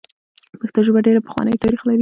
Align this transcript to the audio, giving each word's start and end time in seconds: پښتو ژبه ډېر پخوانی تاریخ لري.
پښتو 0.59 0.79
ژبه 0.85 0.99
ډېر 1.07 1.17
پخوانی 1.27 1.61
تاریخ 1.63 1.79
لري. 1.83 1.89